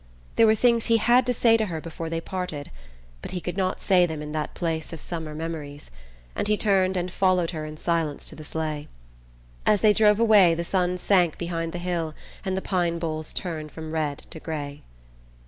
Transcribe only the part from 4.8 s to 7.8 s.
of summer memories, and he turned and followed her in